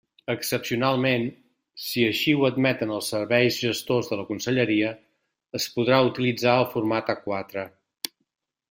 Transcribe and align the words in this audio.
Excepcionalment, 0.33 1.25
si 1.87 2.05
així 2.07 2.33
ho 2.39 2.47
admeten 2.49 2.93
els 2.95 3.11
serveis 3.13 3.61
gestors 3.67 4.11
de 4.15 4.19
la 4.23 4.27
conselleria, 4.33 4.91
es 5.61 5.71
podrà 5.77 6.03
utilitzar 6.11 6.61
el 6.65 6.69
format 6.77 7.17
A 7.19 7.21
quatre. 7.29 7.71